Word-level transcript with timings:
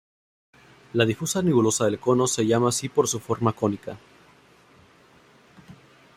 La 0.93 1.05
difusa 1.05 1.43
nebulosa 1.43 1.85
del 1.85 1.99
cono 1.99 2.25
se 2.25 2.43
llama 2.47 2.69
así 2.69 2.89
por 2.89 3.07
su 3.07 3.19
forma 3.19 3.53
cónica. 3.53 3.99